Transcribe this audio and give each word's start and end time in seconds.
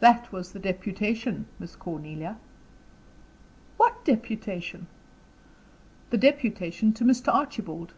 "That 0.00 0.30
was 0.30 0.52
the 0.52 0.58
deputation, 0.58 1.46
Miss 1.58 1.74
Cornelia." 1.74 2.36
"What 3.78 4.04
deputation?" 4.04 4.88
"The 6.10 6.18
deputation 6.18 6.92
to 6.92 7.02
Mr. 7.02 7.32
Archibald. 7.32 7.94